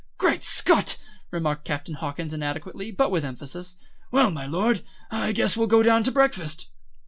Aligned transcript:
"Great 0.17 0.43
Scott!" 0.43 0.97
remarked 1.29 1.63
Captain 1.63 1.93
Hawkins 1.93 2.33
inadequately, 2.33 2.91
but 2.91 3.11
with 3.11 3.23
emphasis. 3.23 3.77
"Well, 4.11 4.31
my 4.31 4.47
Lord, 4.47 4.81
I 5.11 5.31
guess 5.31 5.55
we'll 5.55 5.67
go 5.67 5.83
down 5.83 6.03
to 6.05 6.11
breakfast." 6.11 6.71